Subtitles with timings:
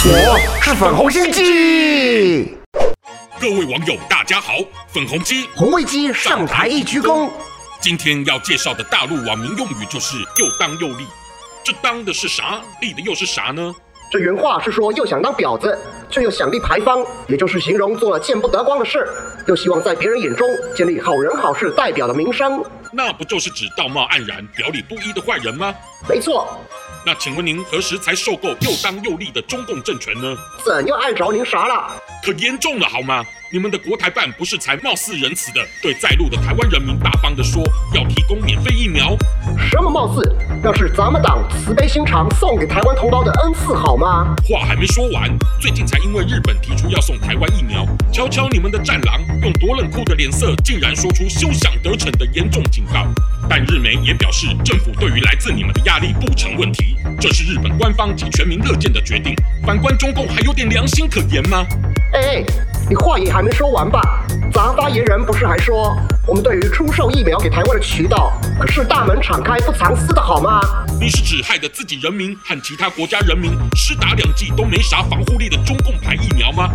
[0.00, 2.56] 是粉红心机。
[3.40, 4.52] 各位网友，大家好，
[4.92, 7.28] 粉红鸡红卫鸡上台一鞠躬。
[7.80, 11.04] 今天要介绍的大陆网民用语就是又当又立，
[11.64, 12.60] 这当的是啥？
[12.80, 13.74] 立的又是啥呢？
[14.12, 15.76] 这原话是说又想当婊子，
[16.08, 19.08] 却又想立牌坊，也就是形容做了见不得光的事，
[19.48, 22.64] 又希望在别人眼中建立好人好事代表的名声。
[22.92, 25.74] 那不就是指道貌岸然、表里不一的坏人吗？
[26.08, 26.46] 没错。
[27.06, 30.36] 那请问您何时才受够又当又立的中共政权呢？
[30.64, 31.90] 怎又碍着您啥了？
[32.22, 33.24] 可严重了好吗？
[33.50, 37.62] 你们的国台办不是才貌似仁慈的对在路的台湾人民大方的说
[37.94, 39.16] 要提供免费疫苗？
[39.70, 40.36] 什么貌似？
[40.62, 44.36] 那是咱们党慈悲心肠送给台湾同胞的恩赐好吗？
[44.44, 53.06] 话还没说完，最近才因为日本提出要送台湾疫苗，瞧瞧你们的战狼用多冷酷的脸色，竟然说出休想得逞的严重警告。
[53.48, 59.34] 但日媒也表示，政府对于来自你们的压力不成问题，这是日本官方及全民乐见的决定。
[59.64, 61.66] 反观中共还有点良心可言吗？
[62.12, 62.44] 哎哎，
[62.88, 64.00] 你话也还没说完吧？
[64.50, 65.94] 咱发言人不是还说，
[66.26, 70.58] 我们对于出售疫苗给台湾的渠道可是大门敞开不藏私的好吗？
[70.98, 76.70] 你是指害得自己人民和其他国家人民施打两剂都没啥防护力的中共牌疫苗吗？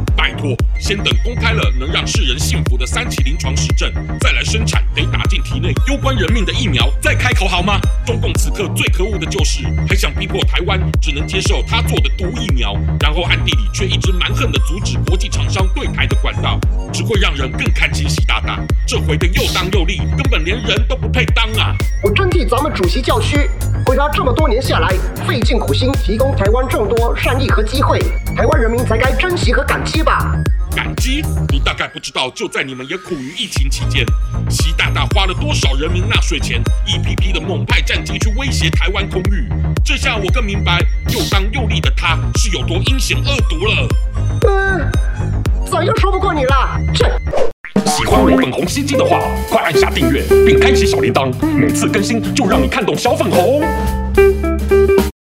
[0.80, 7.80] 先等公开了能让世人信服的三期临床实证，再来生产得打进体内攸关人命的疫苗，再开口好吗？
[8.05, 16.59] 中共此刻最可恶的就是还想逼迫台湾只能接受他做的毒疫苗，然后暗地里却一直蛮横的阻止国际厂商对台的管道，
[16.91, 21.75] 只会让人更看清习大大这回的又当又立，根本连人都不配当啊！
[22.03, 23.50] 我真替咱们主席叫屈，
[23.87, 24.93] 为他这么多年下来
[25.27, 27.99] 费尽苦心提供台湾众多善意和机会，
[28.35, 30.35] 台湾人民才该珍惜和感激吧？
[30.75, 31.21] 感激？
[31.49, 34.05] 你大概不知道，就在你们也苦于疫情期间，
[34.49, 39.47] 习大大花了多少人民纳税钱，一批批的猛派战机去威胁台湾空域。
[39.83, 43.87] 这下我更明白，又当又立的他是有多阴险恶毒了。
[44.47, 44.91] 嗯，
[45.69, 46.79] 早就说不过你了？
[46.95, 47.11] 切！
[48.13, 49.19] 喜欢我粉红心机的话，
[49.50, 53.63] 快按下订阅并开启小铃铛，每次更新就让你看懂小粉红。